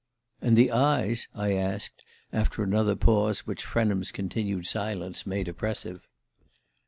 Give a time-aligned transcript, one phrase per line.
[0.41, 2.01] "And the eyes?" I asked,
[2.33, 6.07] after another pause which Frenham's continued silence made oppressive.